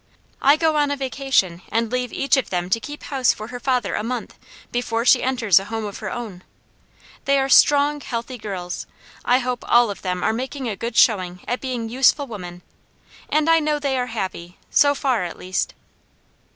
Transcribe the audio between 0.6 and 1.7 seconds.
on a vacation